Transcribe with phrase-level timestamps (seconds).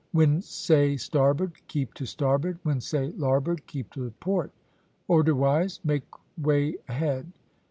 [0.13, 4.49] "When say starboard, keep to starboard; when say larboard, keep to port;
[5.07, 6.05] oderwise make
[6.39, 7.31] way ahead."